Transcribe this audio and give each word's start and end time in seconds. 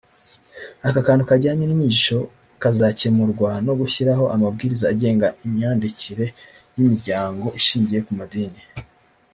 Aka 0.87 1.01
kantu 1.07 1.23
kajyanye 1.29 1.63
n’inyigisho 1.65 2.17
kazakemurwa 2.61 3.49
no 3.65 3.73
gushyiraho 3.79 4.23
amabwiriza 4.35 4.85
agenga 4.93 5.27
imyandikire 5.45 6.25
y’imiryango 6.75 7.45
ishingiye 7.59 8.01
ku 8.07 8.13
Madini 8.21 8.61